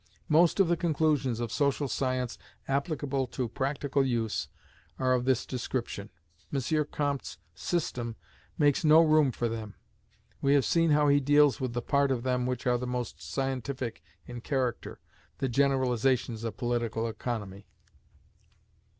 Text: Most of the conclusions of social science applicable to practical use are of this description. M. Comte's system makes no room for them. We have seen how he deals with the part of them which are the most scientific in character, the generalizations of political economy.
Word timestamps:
Most 0.29 0.59
of 0.59 0.67
the 0.67 0.75
conclusions 0.77 1.39
of 1.39 1.51
social 1.51 1.87
science 1.87 2.39
applicable 2.67 3.27
to 3.27 3.47
practical 3.47 4.03
use 4.03 4.47
are 4.97 5.13
of 5.13 5.25
this 5.25 5.45
description. 5.45 6.09
M. 6.51 6.85
Comte's 6.91 7.37
system 7.53 8.15
makes 8.57 8.83
no 8.83 9.01
room 9.03 9.31
for 9.31 9.47
them. 9.47 9.75
We 10.41 10.55
have 10.55 10.65
seen 10.65 10.89
how 10.89 11.07
he 11.09 11.19
deals 11.19 11.61
with 11.61 11.73
the 11.73 11.83
part 11.83 12.09
of 12.09 12.23
them 12.23 12.47
which 12.47 12.65
are 12.65 12.79
the 12.79 12.87
most 12.87 13.21
scientific 13.21 14.01
in 14.25 14.41
character, 14.41 14.99
the 15.37 15.47
generalizations 15.47 16.43
of 16.43 16.57
political 16.57 17.07
economy. 17.07 17.67